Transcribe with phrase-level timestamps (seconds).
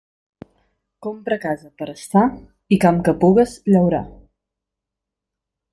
[1.07, 2.23] Compra casa per a estar
[2.77, 4.05] i camp que pugues llaurar.